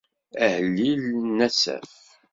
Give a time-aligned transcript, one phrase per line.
[0.43, 1.91] Ahellil n Asaf.